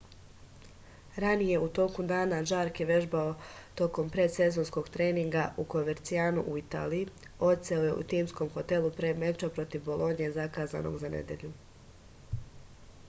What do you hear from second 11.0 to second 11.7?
za nedelju